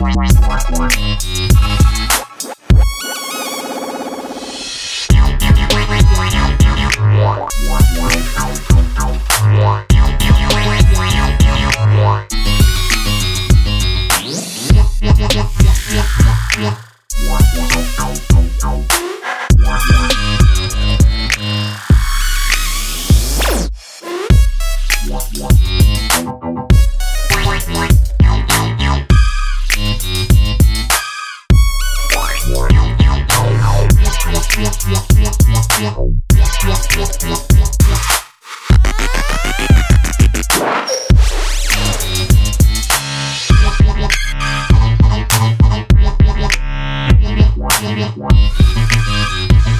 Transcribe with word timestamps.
Bye. 0.00 0.39
Mm-hmm. 49.10 49.79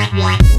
what, 0.00 0.12
what. 0.14 0.49